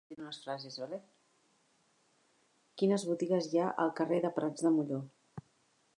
[2.81, 5.03] Quines botigues hi ha al carrer de Prats de Molló?